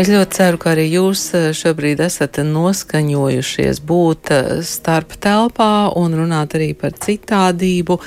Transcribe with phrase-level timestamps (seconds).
[0.00, 6.14] Es ļoti ceru, ka arī jūs eh, šobrīd esat noskaņojušies būt eh, starp telpā un
[6.16, 7.98] runāt arī par citādību,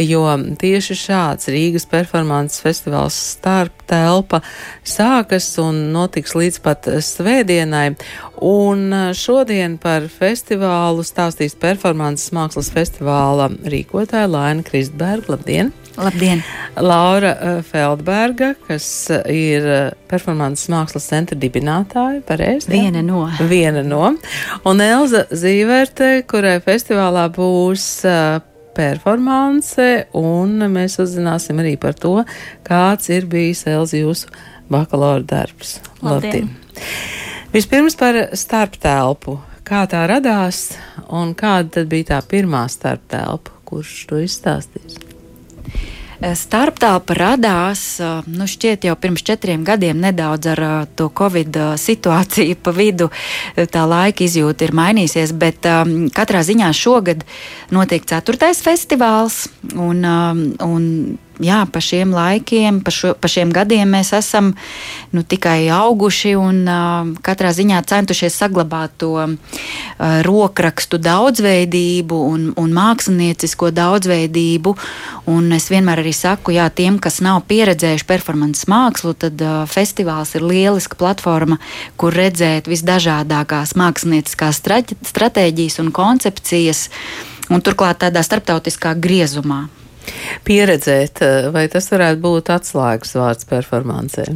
[0.00, 0.22] jo
[0.62, 4.40] tieši šāds Rīgas performances festivāls starp telpa
[4.80, 7.98] sākas un notiks līdz pat svētdienai.
[8.40, 15.36] Un eh, šodien par festivālu stāstīs performances mākslas festivāla rīkotāja Laina Kristberga.
[15.36, 15.74] Labdien!
[15.96, 16.40] Labdien!
[16.80, 22.70] Laura uh, Feldberga, kas uh, ir uh, performances mākslas centra dibinātāja, pareizi?
[22.72, 23.26] Viena no.
[23.50, 24.14] Viena no.
[24.68, 27.86] Un Elza Zīverte, kurai festivālā būs
[28.72, 32.22] performance, un mēs uzzināsim arī par to,
[32.64, 34.32] kāds ir bijis Elza jūsu
[34.72, 35.76] bakalaura darbs.
[36.00, 36.48] Labdien!
[36.48, 37.22] Labdien.
[37.52, 39.36] Vispirms par starptelpu.
[39.68, 40.70] Kā tā radās
[41.12, 45.11] un kāda tad bija tā pirmā starptelpa, kurš to izstāstīs?
[46.22, 47.82] Starptālpa radās,
[48.30, 50.60] nu, šķiet, jau pirms četriem gadiem, nedaudz ar
[50.94, 53.08] to Covid situāciju pa vidu.
[53.56, 57.24] Tā laika izjūta ir mainījusies, bet um, katrā ziņā šogad
[57.74, 59.48] notiek ceturtais festivāls.
[59.74, 60.86] Un, um, un
[61.40, 64.52] jā, pa šiem laikiem, pa, šo, pa šiem gadiem mēs esam
[65.14, 69.56] nu, tikai auguši un uh, katrā ziņā centušies saglabāt to uh,
[70.26, 74.74] rokrakstu daudzveidību un, un māksliniecisko daudzveidību.
[75.32, 80.34] Un es vienmēr arī saku, jā, tiem, kas nav pieredzējuši performances mākslu, tad uh, festivāls
[80.36, 81.60] ir lieliska platforma,
[81.96, 84.62] kur redzēt visdažādākās mākslinieckās
[85.12, 86.88] stratēģijas un koncepcijas,
[87.52, 89.66] un turklāt tādā starptautiskā griezumā
[90.46, 94.26] pieredzēt, eh, vai tas varētu būt atslēgas vārds performancē?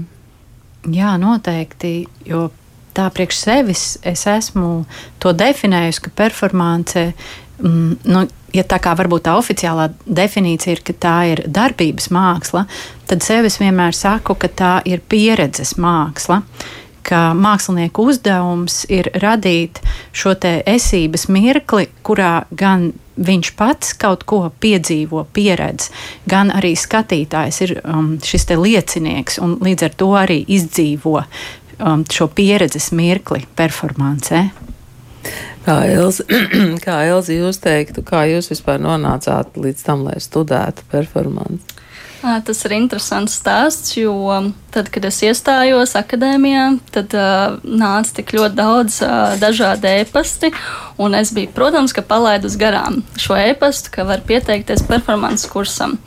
[0.86, 2.50] Jā, noteikti, jo
[2.96, 4.86] tā priekš sevis es esmu
[5.22, 7.12] to definējusi, ka performance,
[7.58, 8.24] mm, nu,
[8.54, 12.66] ja tā kā varbūt tā oficiālā definīcija ir, ka tā ir darbības māksla,
[13.06, 16.42] tad sevis vienmēr saku, ka tā ir pieredzes māksla
[17.06, 19.80] ka mākslinieku uzdevums ir radīt
[20.16, 25.90] šo esības mirkli, kurā gan viņš pats kaut ko piedzīvo, pieredz,
[26.28, 32.28] gan arī skatītājs ir um, šis liecinieks un līdz ar to arī izdzīvo um, šo
[32.28, 34.48] pieredzes mirkli performancē.
[35.66, 36.26] Kā Elza,
[36.86, 41.82] kā Elza jūs teiktu, kā jūs vispār nonācāt līdz tam, lai studētu performanci?
[42.22, 44.14] Tas ir interesants stāsts, jo
[44.72, 50.50] tad, kad es iestājos akadēmijā, tad uh, nāca tik ļoti daudz uh, dažādu e-pasti,
[51.02, 55.98] un es biju, protams, ka palaidus garām šo e-pastu, ka var pieteikties performances kursam.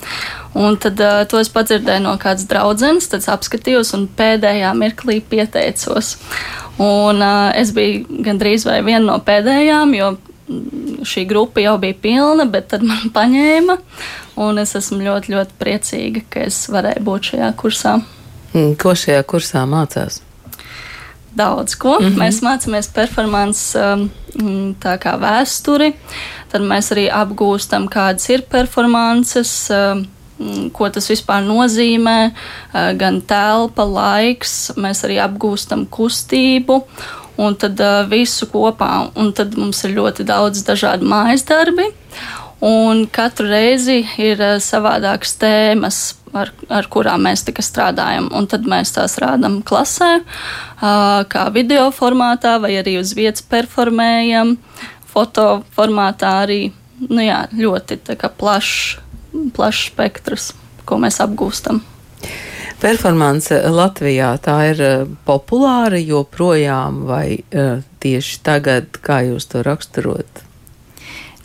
[0.57, 6.15] Un tad uh, to es padzirdēju no kādas draudzenes, tad apskatījos un pēdējā mirklī pieteicos.
[6.81, 10.15] Un uh, es biju gandrīz vai viena no pēdējām, jo
[11.05, 13.77] šī grupa jau bija pilna, bet tad man paņēma.
[14.39, 17.99] Un es esmu ļoti, ļoti priecīga, ka es varēju būt šajā kursā.
[18.53, 20.21] Mm, ko šajā kursā mācās?
[21.35, 21.99] Daudz ko.
[21.99, 22.21] Mm -hmm.
[22.23, 24.09] Mēs mācāmies performances um,
[24.81, 25.93] tā kā vēsturi,
[26.51, 29.69] tad mēs arī apgūstam, kādas ir performances.
[29.69, 30.07] Um,
[30.71, 36.83] ko tas vispār nozīmē, uh, gan telpa, laiks, mēs arī apgūstam kustību
[37.39, 39.09] un tad uh, visu kopā.
[39.19, 41.89] Un tad mums ir ļoti daudz dažādu mājas darbi.
[42.65, 45.99] Un katru reizi ir uh, savādākas tēmas,
[46.35, 48.27] ar, ar kurām mēs tikai strādājam.
[48.35, 54.57] Un tad mēs tās rādām klasē, uh, kā video formātā, vai arī uz vietas performējam,
[55.09, 56.63] foto formātā arī.
[57.07, 58.01] Nu jā, ļoti
[58.35, 58.99] plašs
[59.55, 60.51] plaš spektrs,
[60.85, 61.81] ko mēs apgūstam.
[62.79, 70.48] Performance Latvijā tā ir eh, populāra joprojām, vai eh, tieši tagad, kā jūs to raksturot?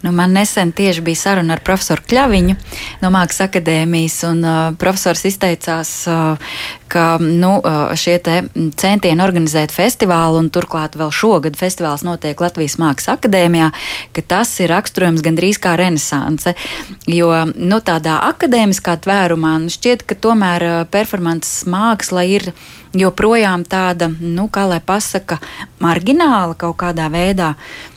[0.05, 2.55] Nu, man nesen tieši bija saruna ar profesoru Kļaviņu
[3.01, 6.59] no Mākslas akadēmijas, un uh, profesors izteicās, uh,
[6.93, 13.15] ka nu, uh, šie centieni organizēt festivālu, un turklāt vēl šogad festivāls notiek Latvijas Mākslas
[13.17, 13.71] akadēmijā,
[14.13, 16.53] ka tas ir raksturojams gandrīz kā renesanse.
[17.09, 22.51] Jo nu, tādā akadēmiskā tvērumā nu, šķiet, ka tomēr uh, performances māksla ir
[22.93, 25.41] joprojām tāda, nu, kā lai pasaka,
[25.81, 27.55] margināla kaut kādā veidā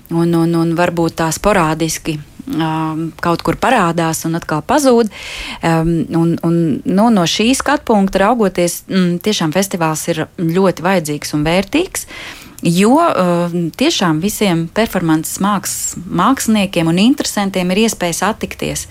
[0.10, 2.18] un, un, un varbūt tā sporādiski.
[2.48, 5.12] Um, kaut kur parādās un atkal pazūd.
[5.60, 11.36] Um, un, un, nu, no šī skatu punkta raugoties, mm, tiešām festivāls ir ļoti vajadzīgs
[11.36, 12.08] un vērtīgs.
[12.64, 15.76] Jo uh, tiešām visiem performances māks,
[16.08, 18.88] māksliniekiem un interesantiem ir iespēja satikties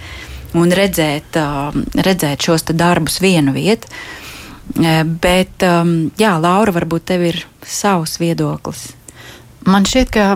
[0.57, 3.89] un redzēt, uh, redzēt šos darbus vienu vietu.
[3.89, 8.91] Uh, bet, um, jā, Laura, varbūt tev ir savs viedoklis.
[9.67, 10.27] Man šķiet, ka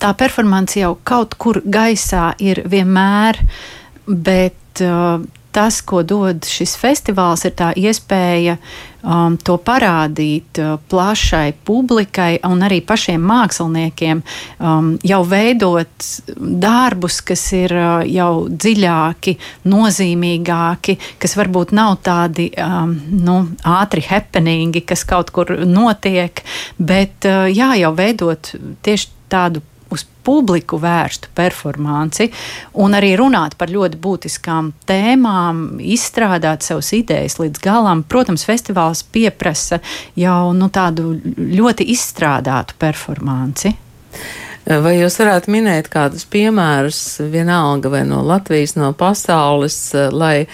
[0.00, 3.40] tā performance jau kaut kur gaisā ir vienmēr,
[4.06, 5.24] bet uh,
[5.56, 8.58] tas, ko dod šis festivāls, ir tā iespēja
[9.00, 14.20] um, to parādīt uh, plašai publikai un arī pašiem māksliniekiem,
[14.60, 19.36] um, jau veidot darbus, kas ir uh, jau dziļāki,
[19.72, 22.92] nozīmīgāki, kas varbūt nav tādi um,
[23.24, 23.38] nu,
[23.78, 26.44] ātri happeningi, kas kaut kur notiek,
[26.76, 28.52] bet uh, jā, jau veidot
[28.84, 32.26] tieši tādu uz publiku vērstu performanci
[32.82, 38.02] un arī runāt par ļoti būtiskām tēmām, izstrādāt savas idejas līdz galam.
[38.02, 39.78] Protams, festivāls pieprasa
[40.18, 43.76] jau nu, tādu ļoti izstrādātu performanci.
[44.66, 49.78] Vai jūs varētu minēt kādus piemērus, vienalga vai no Latvijas, no pasaules,
[50.10, 50.48] lai,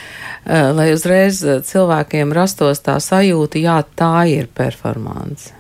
[0.44, 5.56] lai uzreiz cilvēkiem rastos tā sajūta, jā, tā ir performance?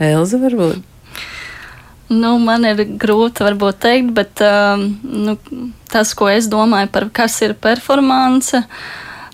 [0.00, 0.89] Elza varbūt?
[2.10, 5.36] Nu, man ir grūti varbūt teikt, bet um, nu,
[5.92, 8.58] tas, ko es domāju par kas ir performance,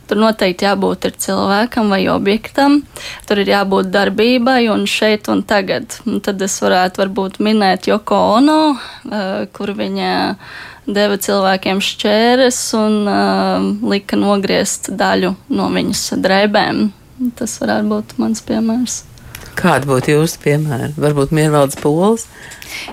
[0.05, 2.83] tur noteikti jābūt cilvēkam vai objektam,
[3.25, 5.97] tur ir jābūt darbībai un šeit un tagad.
[6.05, 10.13] Un tad es varētu varbūt minēt Joko Ono, uh, kur viņa
[10.87, 16.89] deva cilvēkiem šķēres un uh, lika nogriezt daļu no viņas drēbēm.
[17.41, 19.03] Tas varētu būt mans piemērs.
[19.57, 20.91] Kāda būtu jūsu piemēra?
[21.01, 22.27] Varbūt Miervaldes polis?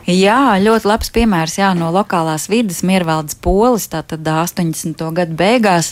[0.07, 5.03] Jā, ļoti labs piemērs jā, no lokālās vidas Miervaldes polis, tātad 80.
[5.17, 5.91] gadu beigās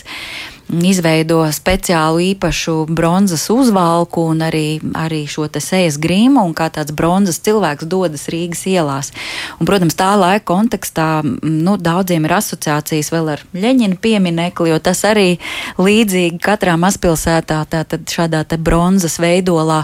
[0.72, 6.94] izveido speciālu īpašu bronzas uzvalku un arī, arī šo te sejas grīmu, un kā tāds
[6.96, 9.12] bronzas cilvēks dodas Rīgas ielās.
[9.58, 15.04] Un, protams, tā laika kontekstā nu, daudziem ir asociācijas vēl ar Ļeņina pieminekli, jo tas
[15.04, 15.36] arī
[15.76, 19.82] līdzīgi katrā mazpilsētā, tātad šādā te bronzas veidolā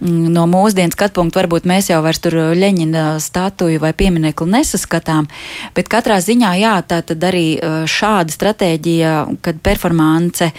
[0.00, 5.28] no mūsdienu skatu punkta varbūt mēs jau vairs tur Leņķina statuju vai pieminiektu nesaskatām,
[5.76, 7.44] bet katrā ziņā jā, tā tad arī
[7.90, 9.12] šāda stratēģija,
[9.44, 10.50] kad performance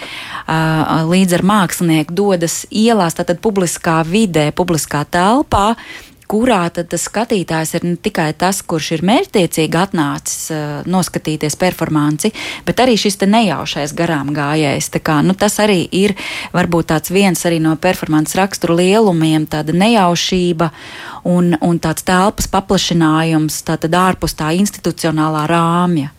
[1.12, 5.72] līdz ar mākslinieku dodas ielās, tātad publiskā vidē, publiskā telpā,
[6.32, 12.32] kurā tad tas skatītājs ir ne tikai tas, kurš ir mērķtiecīgi atnācis uh, noskatīties performanci,
[12.66, 14.90] bet arī šis nejaušais garām gājējs.
[15.02, 16.16] Kā, nu, tas arī ir
[16.54, 20.70] varbūt tāds viens no performances rakstura lielumiem, tāda nejaušība
[21.28, 26.12] un, un tāds telpas paplašinājums, tātad ārpus tā institucionālā rāmja.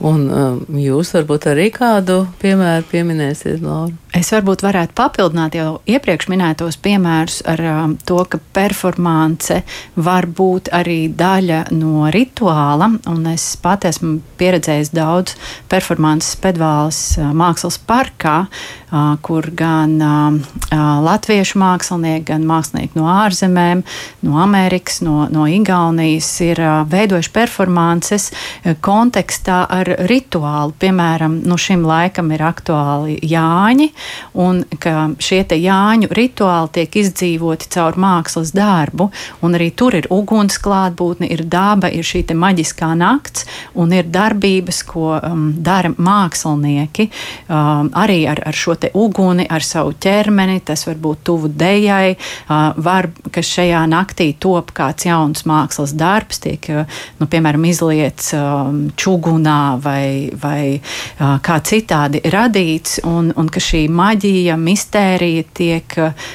[0.00, 3.92] Un um, jūs varbūt arī kādu piemēru pieminēsiet, Laura?
[4.10, 9.60] Es varbūt varētu papildināt jau iepriekš minētos piemērus ar um, to, ka performance
[9.94, 12.88] var būt arī daļa no rituāla.
[13.30, 15.36] Es pat esmu pieredzējis daudz
[15.70, 23.06] performances pedvāles uh, mākslas parkā, uh, kur gan uh, uh, latviešu mākslinieki, gan mākslinieki no
[23.14, 23.84] ārzemēm,
[24.26, 30.74] no Amerikas, no, no Igaunijas ir uh, veidojuši performances uh, kontekstā ar rituālu.
[30.82, 33.92] Piemēram, nu šim laikam ir aktuāli Jāņi
[34.34, 39.08] un ka šie Jāņu rituāli tiek izdzīvoti caur mākslas darbu,
[39.42, 44.82] un arī tur ir uguns klātbūtne, ir daba, ir šī maģiskā nakts, un ir darbības,
[44.86, 47.08] ko um, dara mākslinieki
[47.48, 52.70] um, arī ar, ar šo uguni, ar savu ķermeni, tas var būt tuvu dejai, uh,
[52.76, 58.86] var, ka šajā naktī top kāds jauns mākslas darbs, tiek, uh, nu, piemēram, izliets um,
[58.96, 66.28] čugunā vai, vai uh, kā citādi radīts, un, un ka šī maģija, mistērija tiek eh,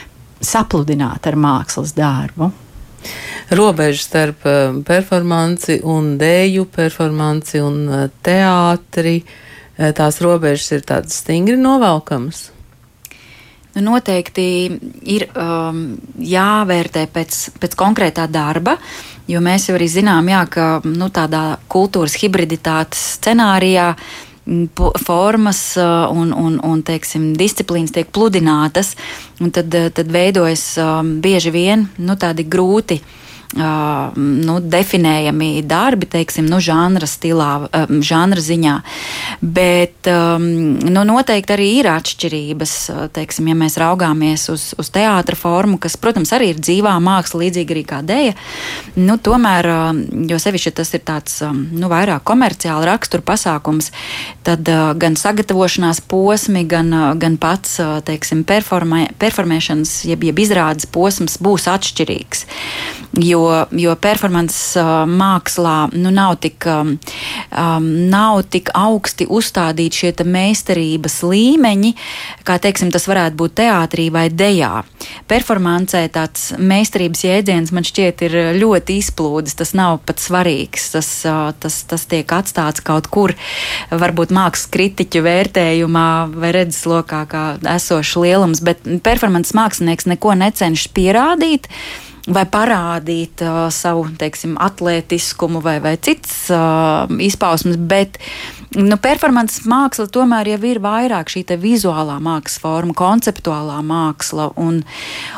[0.44, 2.52] sapludināta ar mākslas darbu.
[3.56, 9.20] Robeža starp eh, performanci un dēļu, performanci un eh, teātri,
[9.76, 12.46] tās robežas ir tādas stingri novelkamas.
[13.76, 14.46] Nu, noteikti
[15.12, 15.82] ir um,
[16.16, 18.78] jāvērtē pēc, pēc konkrētā darba,
[19.28, 23.90] jo mēs jau arī zinām, jā, ka nu, tādā kultūras hibriditātes scenārijā
[25.02, 28.94] formas uh, un, un, un teiksim, disciplīnas tiek pludinātas,
[29.40, 33.00] tad, uh, tad veidojas um, bieži vien nu, tādi grūti
[33.56, 37.50] nu, definējami darbi, teiksim, nu, žanra stilā,
[38.04, 38.75] žanra ziņā.
[39.42, 42.74] Bet nu, noteikti arī ir atšķirības,
[43.16, 47.75] teiksim, ja mēs raugāmies uz, uz teātra formu, kas, protams, arī ir dzīvā māksla, līdzīgi
[47.75, 48.36] arī kā dēja.
[48.98, 49.70] Nu, tomēr,
[50.30, 53.92] jo sevišķi tas ir tāds nu, vairāk komerciāli rakstura pasākums,
[54.46, 54.68] tad
[55.00, 62.46] gan sagatavošanās posmi, gan, gan pats teiksim, performē, performēšanas, jeb, jeb izrādes posms būs atšķirīgs.
[63.22, 66.95] Jo, jo performance uh, mākslā nu, nav, tik, um,
[67.51, 71.93] um, nav tik augsti uzstādīti šie meistarības līmeņi,
[72.48, 74.84] kā teiksim, tas varētu būt teātrī vai dejā.
[75.29, 81.51] Performancē tāds meistarības jēdziens man šķiet ir ļoti izplūdes, tas nav pat svarīgs, tas, uh,
[81.60, 83.36] tas, tas tiek atstāts kaut kur,
[83.91, 87.45] varbūt mākslas kritiķu vērtējumā vai redzeslokā kā
[87.75, 91.72] esošs lielums, bet performance mākslinieks neko necenšas pierādīt
[92.25, 98.17] vai parādīt uh, savu teiksim, atletiskumu vai, vai citas uh, izpausmes, bet
[98.74, 104.50] nu, performances māksla tomēr jau ir vairāk šī vizuālā mākslas forma, konceptuālā māksla.
[104.62, 104.82] Un,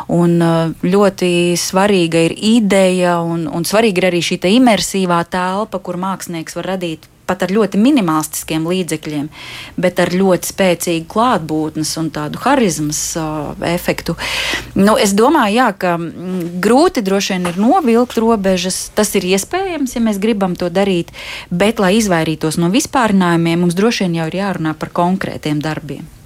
[0.08, 6.00] un uh, ļoti svarīga ir ideja, un, un svarīga ir arī šī imersīvā telpa, kur
[6.00, 9.30] mākslinieks var radīt pat ar ļoti minimalistiskiem līdzekļiem,
[9.78, 14.18] bet ar ļoti spēcīgu klātbūtnes un tādu harizmas uh, efektu.
[14.78, 15.96] Nu, es domāju, jā, ka
[16.64, 18.88] grūti droši vien ir novilkt robežas.
[18.98, 21.14] Tas ir iespējams, ja mēs gribam to darīt,
[21.52, 26.17] bet, lai izvairītos no vispārinājumiem, mums droši vien jau ir jārunā par konkrētiem darbiem.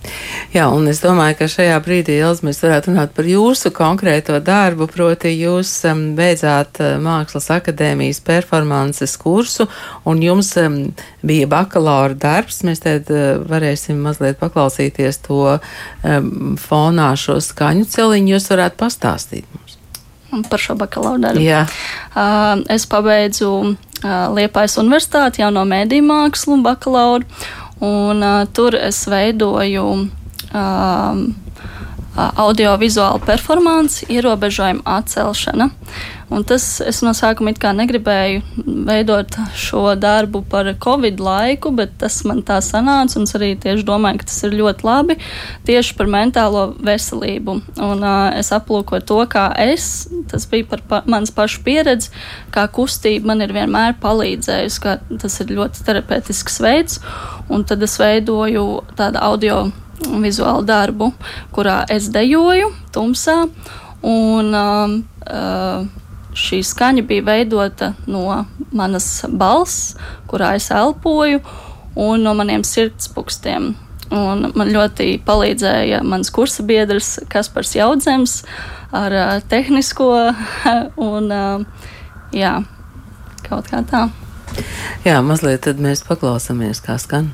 [0.52, 4.88] Jā, un es domāju, ka šajā brīdī, Elza, mēs varētu runāt par jūsu konkrēto darbu,
[4.92, 9.70] proti jūs um, beidzāt uh, Mākslas akadēmijas performances kursu,
[10.10, 10.80] un jums um,
[11.24, 12.64] bija bakalaura darbs.
[12.68, 18.36] Mēs tad uh, varēsim mazliet paklausīties to um, fonā šo skaņu celiņu.
[18.36, 19.78] Jūs varētu pastāstīt mums.
[20.52, 21.44] Par šo bakalaura darbu.
[21.44, 21.66] Jā.
[22.12, 27.28] Uh, es pabeidzu uh, Liepājas universitāti jau no mēdī mākslu bakalauru.
[27.82, 29.86] Un, uh, tur es veidoju
[30.54, 31.22] um,
[32.16, 35.70] audiovizuālu performanci, ierobežojumu atcelšana.
[36.32, 42.40] Un tas es no sākuma negribēju veidot šo darbu par covid laiku, bet tas man
[42.48, 45.18] tā sanāca, un es arī tieši domāju, ka tas ir ļoti labi
[45.68, 47.58] tieši par mentālo veselību.
[47.84, 52.12] Un uh, es aplūkoju to, kā es, tas bija par pa, mans pašu pieredzi,
[52.56, 57.04] kā kustība man ir vienmēr palīdzējusi, ka tas ir ļoti terapeitisks veids,
[57.52, 59.66] un tad es veidoju tādu audio
[60.20, 61.12] vizuālu darbu,
[61.56, 63.46] kurā es dejoju tumsā.
[64.02, 64.96] Un, um,
[65.30, 65.86] uh,
[66.38, 68.26] šī skaņa bija veidota no
[68.74, 69.96] manas balss,
[70.32, 71.42] kurā es elpoju,
[71.96, 73.72] un no maniem sirdspūkstiem.
[74.12, 78.42] Un man ļoti palīdzēja mans kursa biedrs Kaspars Jaudzems
[78.92, 80.10] ar uh, tehnisko
[81.12, 81.86] un uh,
[82.36, 82.58] jā,
[83.48, 84.10] kaut kā tā.
[85.06, 87.32] Jā, mazliet tad mēs paklausāmies, kā skan.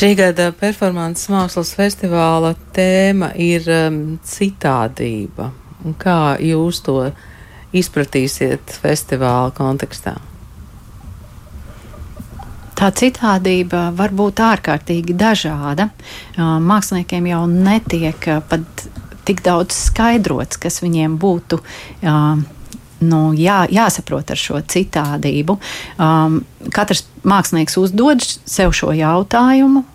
[0.00, 5.50] Šī gada performances mākslas festivāla tēma ir um, citādība.
[5.84, 6.94] Un kā jūs to
[7.76, 10.14] izpratīsiet festivāla kontekstā?
[12.80, 15.90] Tā citādība var būt ārkārtīgi dažāda.
[16.40, 18.86] Māksliniekiem jau netiek pat
[19.28, 21.60] tik daudz skaidrots, kas viņiem būtu
[23.00, 25.56] nu, jā, jāsaprot ar šo citādību.
[26.00, 26.42] Um,
[26.72, 29.89] katrs mākslinieks uzdod sev šo jautājumu, uh,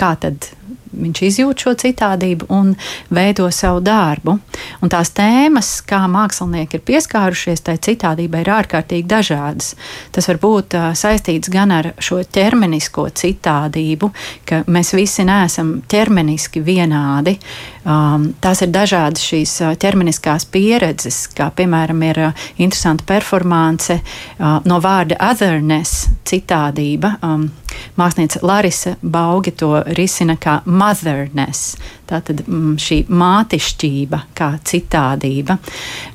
[0.00, 0.48] kā tad
[0.90, 2.72] viņš izjūt šo citādību un
[3.14, 4.36] veido savu darbu.
[4.82, 9.74] Un tās tēmas, kā mākslinieki ir pieskārušies tai citādībai, ir ārkārtīgi dažādas.
[10.14, 14.10] Tas var būt uh, saistīts gan ar šo ķermenisko citādību,
[14.48, 17.38] ka mēs visi neesam ķermeniski vienādi.
[17.80, 24.58] Um, tās ir dažādas šīs uh, ķermeniskās pieredzes, kā piemēram ir uh, interesanta performance uh,
[24.68, 27.14] no vārda otherness, citādība.
[27.24, 27.48] Um,
[27.96, 31.78] Mākslinieca Larisa Baugi to risina kā motherness,
[32.10, 35.56] tātad mm, šī mātišķība, kā citādība.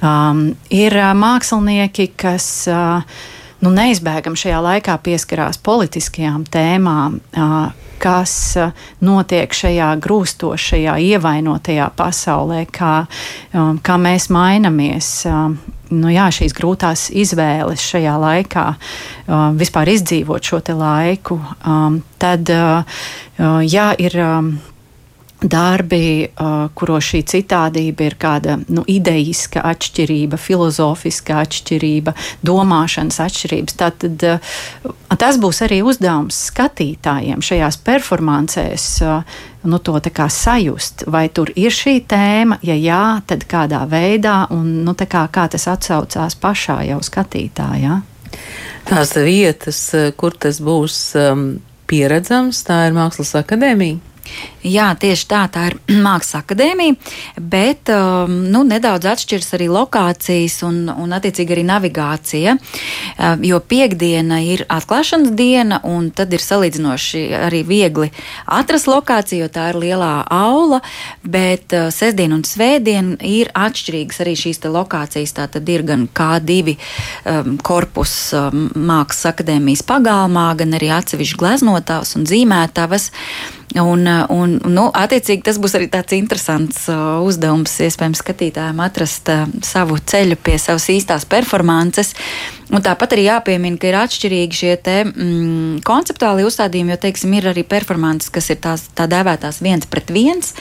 [0.06, 3.02] Um, ir uh, mākslinieki, kas uh,
[3.66, 7.18] nu, neizbēgami šajā laikā pieskarās politiskajām tēmām.
[7.34, 7.74] Uh,
[8.06, 8.74] kas uh,
[9.06, 12.94] notiek šajā grūstošajā, ievainotajā pasaulē, kā,
[13.54, 15.10] um, kā mēs mainamies.
[15.30, 15.58] Um,
[15.94, 23.02] nu, jā, šīs grūtās izvēles šajā laikā, uh, vispār izdzīvot šo laiku, um, tad uh,
[23.40, 24.22] uh, jā, ir.
[25.46, 33.76] Darbi, uh, kuros šī citādība ir kāda nu, idejiska atšķirība, filozofiska atšķirība, domāšanas atšķirības.
[33.78, 38.88] Tātad, uh, tas būs arī uzdevums skatītājiem šajās performancēs.
[39.06, 40.00] Uh, nu, to
[40.30, 45.48] sajust, vai tur ir šī tēma, ja jā, tad kādā veidā, un nu, kā, kā
[45.50, 48.02] tas atsaucās pašā jau skatītājā.
[48.86, 49.80] Tās vietas,
[50.18, 51.48] kur tas būs um,
[51.90, 54.02] pieredzams, tā ir Mākslas akadēmija.
[54.66, 56.96] Jā, tieši tā, tā ir Mākslas akadēmija,
[57.38, 64.40] bet um, nu, nedaudz atšķiras arī lokācijas un, un attiecīgi arī navigācija, uh, jo piekdiena
[64.42, 68.10] ir atklāšanas diena, un tad ir salīdzinoši arī viegli
[68.58, 70.82] atrast lokāciju, jo tā ir lielā aula,
[71.22, 75.36] bet uh, sestdien un svētdien ir atšķirīgas arī šīs lokācijas.
[75.36, 82.16] Tā tad ir gan K2 um, korpus um, Mākslas akadēmijas pagalmā, gan arī atsevišķi gleznotājs
[82.18, 83.12] un zīmētājs.
[83.76, 84.26] Un, uh,
[84.64, 89.98] un, nu, attiecīgi, tas būs arī tāds interesants uh, uzdevums, iespējams, skatītājiem atrast uh, savu
[90.00, 92.14] ceļu pie savas īstās performances.
[92.74, 97.50] Un tāpat arī jāpiemina, ka ir atšķirīgi šie te, mm, konceptuāli uzstādījumi, jo, teiksim, ir
[97.52, 100.54] arī performances, kas ir tās tā dēvētās viens pret viens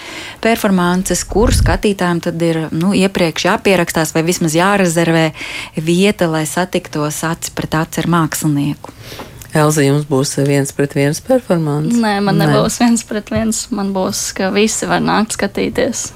[0.44, 5.30] performances, kur skatītājiem tad ir nu, iepriekš jāpierakstās vai vismaz jārezervē
[5.80, 8.92] vieta, lai satiktos aci pret aci ar mākslinieku.
[9.54, 11.94] Elza, jums būs viens pret viens performance?
[11.94, 12.48] Nē, man Nē.
[12.48, 13.60] nebūs viens pret viens.
[13.70, 16.08] Man būs, ka visi var nākt skatīties.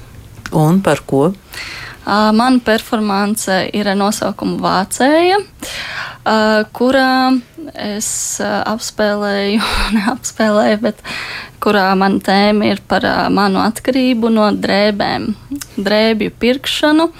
[0.58, 1.28] Un par ko?
[2.08, 7.36] Uh, Mana performance ir ar nosaukumu Vācēja, uh, kurā
[7.76, 8.08] es
[8.40, 9.60] uh, apspēlēju,
[9.98, 11.04] neapspēlēju, bet
[11.62, 15.30] kurā mana tēma ir par uh, manu atkarību no drēbēm,
[15.76, 17.10] drēbju pirkšanu.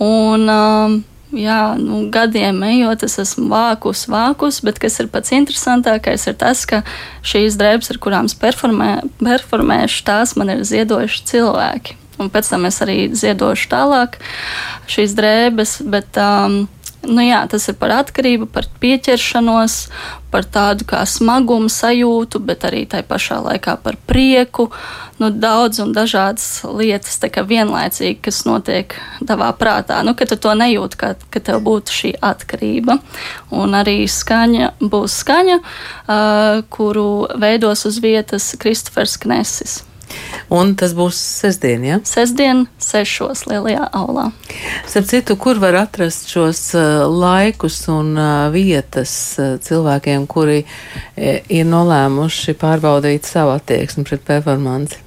[0.00, 1.00] Un, uh,
[1.36, 6.64] jā, nu, gadiem ejot, es esmu vākus, vākus, bet kas ir pats interesantākais, ir tas,
[6.68, 6.82] ka
[7.26, 11.96] šīs drēbes, ar kurām es performē, performēšu, tās man ir ziedojuši cilvēki.
[12.20, 14.18] Un pēc tam es arī ziedošu tālāk
[14.90, 16.66] šīs drēbes, bet um,
[17.08, 19.76] Nu jā, tas ir par atkarību, par pieķeršanos,
[20.30, 24.68] par tādu kā smagumu sajūtu, bet arī tai pašā laikā par prieku.
[25.20, 27.16] Nu, daudz un dažādas lietas
[27.48, 30.02] vienlaicīgi, kas notiek tavā prātā.
[30.04, 33.00] Nu, ka tu to nejūti, ka, ka tev būtu šī atkarība.
[33.50, 39.80] Un arī skaņa būs skaņa, uh, kuru veidos uz vietas Kristofers Knesis.
[40.50, 41.98] Un tas būs sestdien, ja?
[42.06, 44.30] Sestdien, sešos lielajā aulā.
[44.90, 50.64] Starp citu, kur var atrast šos uh, laikus un uh, vietas uh, cilvēkiem, kuri
[51.20, 54.98] ir nolēmuši pārbaudīt savu attieksmi pret performanci?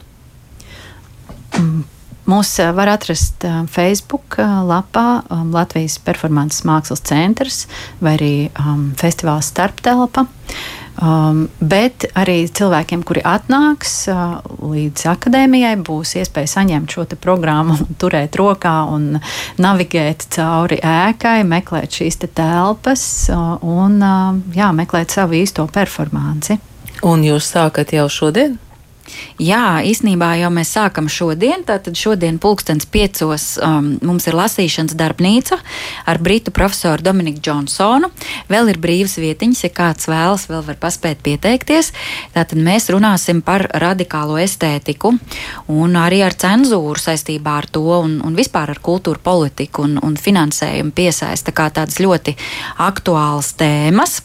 [1.60, 1.82] Mm.
[2.24, 7.66] Mūs var atrast Facebook lapā um, Latvijas performances mākslas centrs
[8.00, 10.24] vai arī um, festivāls starptelpa.
[10.24, 17.80] Uh, Um, bet arī cilvēkiem, kuri atnāks uh, līdz akadēmijai, būs iespēja saņemt šo programmu,
[18.02, 19.18] turēt rokā un
[19.58, 26.60] navigēt cauri ēkai, meklēt šīs te telpas uh, un uh, jā, meklēt savu īsto performanci.
[27.04, 28.60] Un jūs sākat jau šodien?
[29.42, 31.66] Jā, īsnībā jau mēs sākam šodien.
[31.68, 35.58] Tātad šodien pulkstens piecos um, mums ir lasīšanas darbnīca
[36.08, 38.10] ar britu profesoru Dominiku Džonsonu.
[38.52, 41.92] Vēl ir brīvas vietiņas, ja kāds vēlas, vēl var paspēt pieteikties.
[42.36, 45.16] Tātad mēs runāsim par radikālo estētiku
[45.74, 50.16] un arī ar cenzūru saistībā ar to un, un vispār ar kultūru politiku un, un
[50.20, 52.38] finansējumu piesaista kā tādas ļoti
[52.86, 54.22] aktuālas tēmas.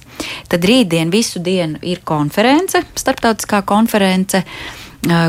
[0.49, 4.45] Tad rītdien visu dienu ir konference, starptautiskā konference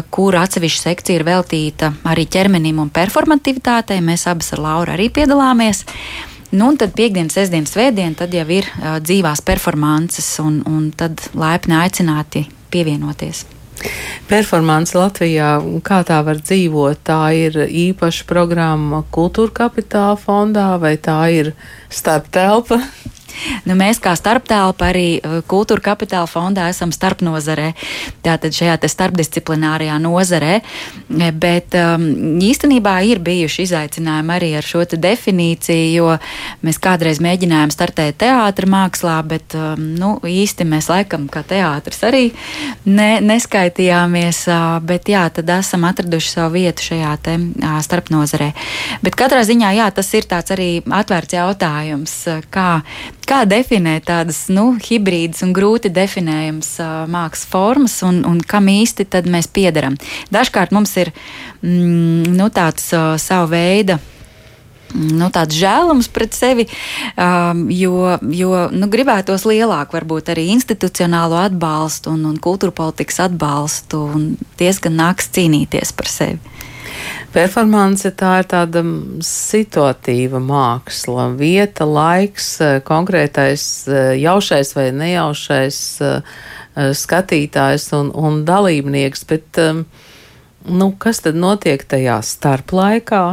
[0.10, 4.00] kur atsevišķa sekcija ir veltīta arī ķermenim un performativitātei.
[4.02, 5.84] Mēs abas ar Lauru arī piedalāmies.
[6.52, 11.22] Nu, un tad piekdienas, sestdienas, svētdienas, tad jau ir uh, dzīvās performances, un, un tad
[11.38, 13.46] laipni aicināti pievienoties.
[14.28, 15.52] Performance Latvijā,
[15.86, 21.54] kā tā var dzīvot, tā ir īpaša programma Kultūra Kapitāla fondā vai tā ir
[21.94, 22.82] starptelpa?
[23.68, 27.72] Nu, mēs kā starptelpa arī uh, Kultūra Kapitāla fondā esam starpnozarē,
[28.26, 30.60] tātad šajā starpdisciplinārajā nozarē,
[31.40, 32.06] bet um,
[32.44, 36.16] īstenībā ir bijuši izaicinājumi arī ar šo definīciju, jo
[36.66, 42.24] mēs kādreiz mēģinājām startēt teātra mākslā, bet um, nu, īsti mēs laikam kā teātris arī
[42.88, 48.52] ne, neskaitījāmies, uh, bet jā, tad esam atraduši savu vietu šajā te uh, starpnozarē.
[49.06, 52.16] Bet katrā ziņā, jā, tas ir tāds arī atvērts jautājums,
[52.54, 52.70] kā
[53.30, 59.06] Kā definēt tādas nu, hibrīdas un grūti definējamas uh, mākslas formas, un, un kam īsti
[59.30, 60.00] mēs piedaram?
[60.34, 61.12] Dažkārt mums ir
[61.62, 64.00] mm, nu, tāds uh, savu veidu
[64.96, 66.66] nu, tāds žēlums pret sevi,
[67.14, 74.02] um, jo, jo nu, gribētos lielāku, varbūt arī institucionālo atbalstu un, un kultūra politikas atbalstu,
[74.16, 74.26] un
[74.60, 76.58] diezgan nāks cīnīties par sevi.
[77.30, 78.82] Performance tā ir tāda
[79.26, 86.40] situatīva māksla, vieta, laiks, eh, konkrētais eh, jaušais vai nejaušais eh,
[86.98, 93.24] skatītājs un, un dalībnieks, bet nu, kas tad notiek tajā starplaikā?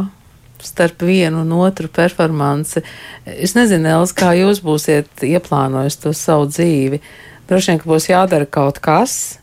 [0.61, 2.81] Starp vienu un otru performanci.
[3.29, 6.99] Es nezinu, Els, kā jūs būsiet ieplānojis to savu dzīvi.
[7.47, 9.37] Droši vien, ka būs jādara kaut kas,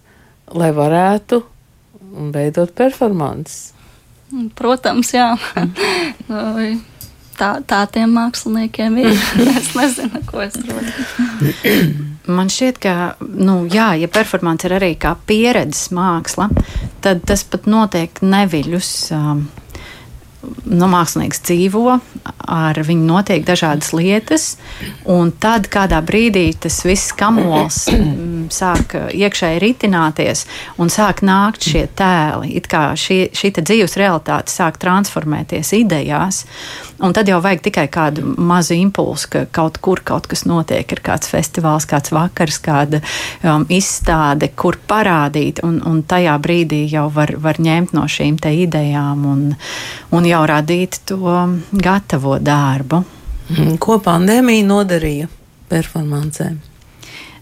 [0.52, 1.40] lai varētu
[2.34, 3.73] veidot performances.
[4.58, 5.32] Protams, jā.
[6.28, 6.80] Mm.
[7.38, 9.12] tā, tā tiem māksliniekiem ir.
[9.58, 10.92] es nezinu, ko es rodu.
[12.24, 16.48] Man šķiet, ka, nu, jā, ja performance ir arī kā pieredzes māksla,
[17.04, 18.94] tad tas pat notiek neviļus.
[19.12, 19.44] Um,
[20.64, 21.98] nu, mākslinieks dzīvo,
[22.50, 24.46] ar viņu notiek dažādas lietas,
[25.10, 30.44] un tad kādā brīdī tas viss kamols mm, sāk iekšēji ritināties
[30.80, 32.54] un sāk nākt šie tēli.
[32.58, 36.44] It kā šī, šī dzīves realitāte sāk transformēties idejās,
[36.98, 41.02] un tad jau vajag tikai kādu mazu impulsu, ka kaut kur kaut kas notiek, ir
[41.04, 43.00] kāds festivāls, kāds vakars, kāda
[43.42, 49.24] um, izstāde, kur parādīt, un, un tajā brīdī jau var, var ņemt no šīm idejām
[49.26, 49.42] un,
[50.10, 51.34] un jau radīt to
[51.72, 53.04] gatavo darbu.
[53.48, 53.76] Mhm.
[53.82, 55.28] Ko pandēmija nodarīja
[55.68, 56.73] performancēm?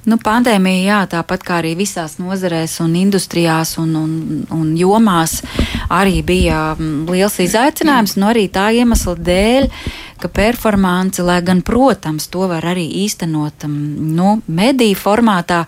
[0.02, 4.14] Nu, pandēmija, jā, tāpat kā arī visās nozarēs un industrijās un, un,
[4.50, 5.36] un jomās,
[5.86, 8.16] arī bija mm, liels izaicinājums.
[8.18, 9.68] Nu, arī tā iemesla dēļ,
[10.22, 15.60] ka performance, lai gan, protams, to var arī īstenot mm, nu, mediju formātā,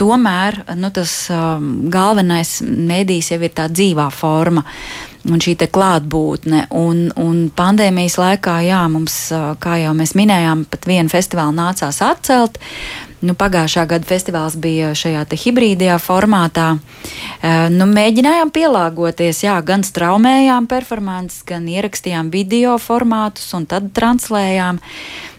[0.00, 4.64] tomēr nu, tas um, galvenais medijs jau ir tā dzīvā forma
[5.26, 6.66] un šī klātbūtne.
[6.78, 9.18] Un, un pandēmijas laikā, jā, mums,
[9.60, 12.60] kā jau mēs minējām, pat vienu festivālu nācās atcelt.
[13.24, 16.66] Nu, pagājušā gada festivāls bija šajā hibrīdajā formātā.
[17.72, 24.82] Nu, mēģinājām pielāgoties, jā, gan straumējām performances, gan ierakstījām video formātus un tad translējām.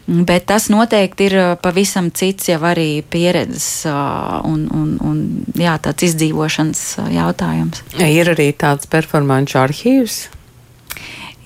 [0.07, 5.19] Bet tas noteikti ir pavisam cits jau arī pieredzes un, un, un
[5.59, 7.83] jā, tāds izdzīvošanas jautājums.
[7.99, 10.21] Ir arī tāds performāņu arhīvs.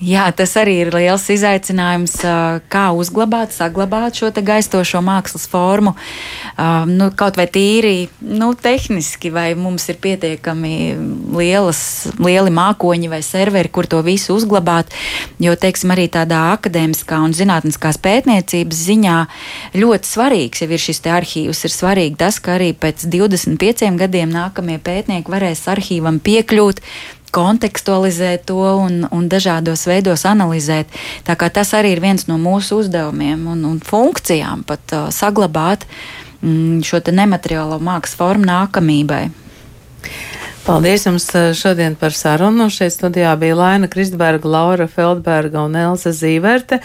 [0.02, 2.16] Jā, tas arī ir liels izaicinājums,
[2.72, 5.92] kā uzglabāt, saglabāt šo gaistošo mākslas formu.
[6.90, 10.72] Nu, kaut vai tīri nu, tehniski, vai mums ir pietiekami
[11.38, 11.84] lielas,
[12.18, 14.90] lieli mākoņi vai serveri, kur to visu uzglabāt.
[15.38, 19.16] Jo, teiksim, arī tādā akadēmiskā un zinātniskās pētniecības ziņā
[19.78, 21.62] ļoti svarīgs jau ir šis arhīvs.
[21.62, 26.82] Ir svarīgi tas, ka arī pēc 25 gadiem nākamie pētnieki varēs arhīvam piekļūt
[27.32, 30.90] kontekstualizēt to un, un dažādos veidos analizēt.
[31.26, 35.86] Tā kā tas arī ir viens no mūsu uzdevumiem un, un funkcijām pat uh, saglabāt
[36.42, 39.24] mm, šo nemateriālo mākslas formu nākamībai.
[40.62, 42.68] Paldies jums uh, šodien par sarunu.
[42.70, 46.82] Šeit studijā bija Laina Kristberga, Laura Feldberga un Elsa Zīverte.